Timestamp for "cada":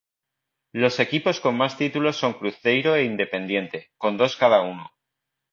4.41-4.59